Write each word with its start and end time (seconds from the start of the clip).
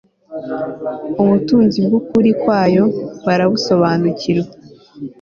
ubutunzi 1.21 1.77
bwukuri 1.85 2.29
kwayo 2.41 2.83
barabusobanukirwa 3.25 4.53